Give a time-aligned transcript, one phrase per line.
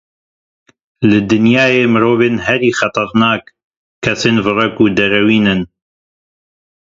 [1.09, 3.43] Li dinyayê mirovên herî xeternak,
[4.03, 5.61] kesên virek û derewîn in.